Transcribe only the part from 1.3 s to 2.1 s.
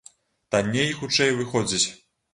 выходзіць.